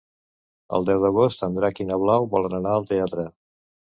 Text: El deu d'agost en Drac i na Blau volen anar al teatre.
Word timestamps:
El 0.77 0.85
deu 0.89 1.03
d'agost 1.03 1.43
en 1.47 1.57
Drac 1.59 1.81
i 1.85 1.87
na 1.89 1.97
Blau 2.05 2.25
volen 2.31 2.57
anar 2.61 2.73
al 2.79 2.89
teatre. 2.93 3.27